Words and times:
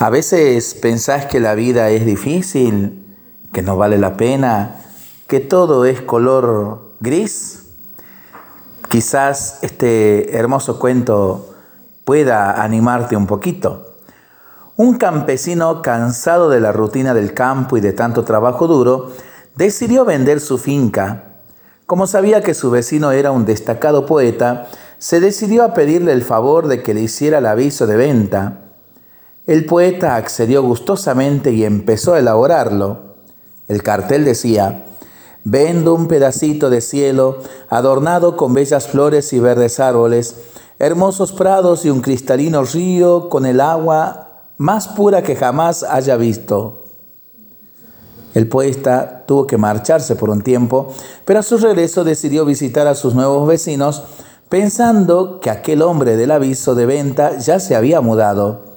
A 0.00 0.10
veces 0.10 0.74
pensás 0.74 1.26
que 1.26 1.40
la 1.40 1.56
vida 1.56 1.90
es 1.90 2.06
difícil, 2.06 3.04
que 3.52 3.62
no 3.62 3.76
vale 3.76 3.98
la 3.98 4.16
pena, 4.16 4.76
que 5.26 5.40
todo 5.40 5.84
es 5.86 6.00
color 6.00 6.92
gris. 7.00 7.64
Quizás 8.88 9.58
este 9.62 10.36
hermoso 10.38 10.78
cuento 10.78 11.52
pueda 12.04 12.62
animarte 12.62 13.16
un 13.16 13.26
poquito. 13.26 13.96
Un 14.76 14.98
campesino 14.98 15.82
cansado 15.82 16.48
de 16.48 16.60
la 16.60 16.70
rutina 16.70 17.12
del 17.12 17.34
campo 17.34 17.76
y 17.76 17.80
de 17.80 17.92
tanto 17.92 18.22
trabajo 18.22 18.68
duro, 18.68 19.10
decidió 19.56 20.04
vender 20.04 20.38
su 20.38 20.58
finca. 20.58 21.24
Como 21.86 22.06
sabía 22.06 22.40
que 22.40 22.54
su 22.54 22.70
vecino 22.70 23.10
era 23.10 23.32
un 23.32 23.44
destacado 23.44 24.06
poeta, 24.06 24.68
se 24.98 25.18
decidió 25.18 25.64
a 25.64 25.74
pedirle 25.74 26.12
el 26.12 26.22
favor 26.22 26.68
de 26.68 26.84
que 26.84 26.94
le 26.94 27.00
hiciera 27.00 27.38
el 27.38 27.46
aviso 27.46 27.88
de 27.88 27.96
venta. 27.96 28.67
El 29.48 29.64
poeta 29.64 30.16
accedió 30.16 30.62
gustosamente 30.62 31.52
y 31.52 31.64
empezó 31.64 32.12
a 32.12 32.18
elaborarlo. 32.18 33.14
El 33.66 33.82
cartel 33.82 34.26
decía, 34.26 34.84
Vendo 35.42 35.94
un 35.94 36.06
pedacito 36.06 36.68
de 36.68 36.82
cielo 36.82 37.38
adornado 37.70 38.36
con 38.36 38.52
bellas 38.52 38.88
flores 38.88 39.32
y 39.32 39.40
verdes 39.40 39.80
árboles, 39.80 40.34
hermosos 40.78 41.32
prados 41.32 41.86
y 41.86 41.90
un 41.90 42.02
cristalino 42.02 42.62
río 42.62 43.30
con 43.30 43.46
el 43.46 43.62
agua 43.62 44.42
más 44.58 44.86
pura 44.86 45.22
que 45.22 45.34
jamás 45.34 45.82
haya 45.82 46.16
visto. 46.16 46.84
El 48.34 48.48
poeta 48.48 49.24
tuvo 49.26 49.46
que 49.46 49.56
marcharse 49.56 50.14
por 50.14 50.28
un 50.28 50.42
tiempo, 50.42 50.92
pero 51.24 51.38
a 51.38 51.42
su 51.42 51.56
regreso 51.56 52.04
decidió 52.04 52.44
visitar 52.44 52.86
a 52.86 52.94
sus 52.94 53.14
nuevos 53.14 53.48
vecinos 53.48 54.02
pensando 54.50 55.40
que 55.40 55.48
aquel 55.48 55.80
hombre 55.80 56.18
del 56.18 56.32
aviso 56.32 56.74
de 56.74 56.84
venta 56.84 57.38
ya 57.38 57.60
se 57.60 57.74
había 57.74 58.02
mudado. 58.02 58.67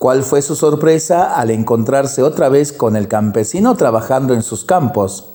¿Cuál 0.00 0.22
fue 0.22 0.40
su 0.40 0.56
sorpresa 0.56 1.34
al 1.34 1.50
encontrarse 1.50 2.22
otra 2.22 2.48
vez 2.48 2.72
con 2.72 2.96
el 2.96 3.06
campesino 3.06 3.76
trabajando 3.76 4.32
en 4.32 4.42
sus 4.42 4.64
campos? 4.64 5.26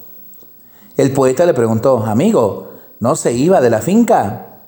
El 0.98 1.12
poeta 1.12 1.46
le 1.46 1.54
preguntó, 1.54 2.04
amigo, 2.04 2.72
¿no 3.00 3.16
se 3.16 3.34
iba 3.34 3.62
de 3.62 3.70
la 3.70 3.78
finca? 3.78 4.64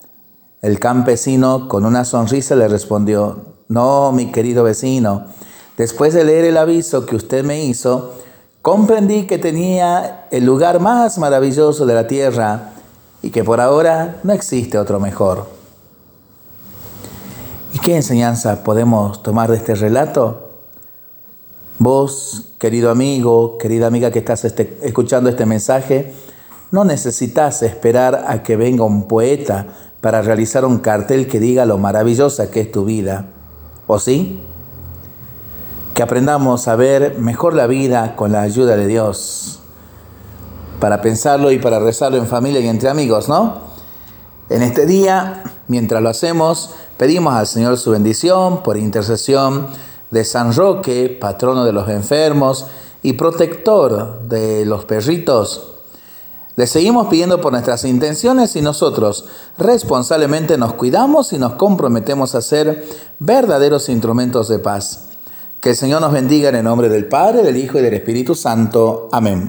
El 0.61 0.79
campesino 0.79 1.67
con 1.67 1.83
una 1.83 2.05
sonrisa 2.05 2.55
le 2.55 2.67
respondió, 2.67 3.55
no, 3.69 4.11
mi 4.11 4.31
querido 4.31 4.63
vecino, 4.63 5.25
después 5.77 6.13
de 6.13 6.25
leer 6.25 6.45
el 6.45 6.57
aviso 6.57 7.07
que 7.07 7.15
usted 7.15 7.43
me 7.43 7.63
hizo, 7.63 8.13
comprendí 8.61 9.25
que 9.25 9.39
tenía 9.39 10.27
el 10.29 10.45
lugar 10.45 10.79
más 10.79 11.17
maravilloso 11.17 11.87
de 11.87 11.95
la 11.95 12.05
tierra 12.05 12.73
y 13.23 13.31
que 13.31 13.43
por 13.43 13.59
ahora 13.59 14.17
no 14.21 14.31
existe 14.31 14.77
otro 14.77 14.99
mejor. 14.99 15.56
¿Y 17.87 17.91
qué 17.91 17.95
enseñanza 17.95 18.65
podemos 18.65 19.23
tomar 19.23 19.49
de 19.49 19.55
este 19.55 19.73
relato? 19.73 20.49
Vos, 21.79 22.49
querido 22.59 22.91
amigo, 22.91 23.57
querida 23.57 23.87
amiga 23.87 24.11
que 24.11 24.19
estás 24.19 24.43
este, 24.43 24.77
escuchando 24.83 25.29
este 25.29 25.45
mensaje, 25.45 26.13
no 26.71 26.83
necesitas 26.83 27.63
esperar 27.63 28.25
a 28.27 28.43
que 28.43 28.57
venga 28.57 28.83
un 28.83 29.07
poeta 29.07 29.67
para 30.01 30.21
realizar 30.21 30.65
un 30.65 30.79
cartel 30.79 31.29
que 31.29 31.39
diga 31.39 31.65
lo 31.65 31.77
maravillosa 31.77 32.51
que 32.51 32.59
es 32.59 32.73
tu 32.73 32.83
vida. 32.83 33.27
¿O 33.87 33.99
sí? 33.99 34.41
Que 35.93 36.03
aprendamos 36.03 36.67
a 36.67 36.75
ver 36.75 37.17
mejor 37.17 37.53
la 37.53 37.67
vida 37.67 38.17
con 38.17 38.33
la 38.33 38.41
ayuda 38.41 38.75
de 38.75 38.87
Dios. 38.87 39.61
Para 40.81 41.01
pensarlo 41.01 41.53
y 41.53 41.59
para 41.59 41.79
rezarlo 41.79 42.17
en 42.17 42.27
familia 42.27 42.59
y 42.59 42.67
entre 42.67 42.89
amigos, 42.89 43.29
¿no? 43.29 43.65
En 44.49 44.61
este 44.61 44.85
día, 44.85 45.43
mientras 45.69 46.01
lo 46.01 46.09
hacemos, 46.09 46.73
pedimos 46.97 47.33
al 47.33 47.47
Señor 47.47 47.77
su 47.77 47.91
bendición 47.91 48.63
por 48.63 48.77
intercesión 48.77 49.67
de 50.11 50.23
San 50.23 50.53
Roque, 50.53 51.15
patrono 51.19 51.65
de 51.65 51.73
los 51.73 51.89
enfermos 51.89 52.65
y 53.03 53.13
protector 53.13 54.21
de 54.27 54.65
los 54.65 54.85
perritos. 54.85 55.73
Le 56.55 56.65
seguimos 56.65 57.07
pidiendo 57.07 57.39
por 57.39 57.51
nuestras 57.51 57.85
intenciones 57.85 58.55
y 58.55 58.63
nosotros 58.63 59.25
responsablemente 59.59 60.57
nos 60.57 60.73
cuidamos 60.73 61.31
y 61.31 61.37
nos 61.37 61.53
comprometemos 61.53 62.33
a 62.33 62.41
ser 62.41 62.83
verdaderos 63.19 63.89
instrumentos 63.89 64.47
de 64.47 64.57
paz. 64.57 65.09
Que 65.61 65.71
el 65.71 65.75
Señor 65.75 66.01
nos 66.01 66.11
bendiga 66.11 66.49
en 66.49 66.55
el 66.55 66.63
nombre 66.63 66.89
del 66.89 67.05
Padre, 67.05 67.43
del 67.43 67.57
Hijo 67.57 67.77
y 67.77 67.83
del 67.83 67.93
Espíritu 67.93 68.33
Santo. 68.33 69.07
Amén. 69.11 69.45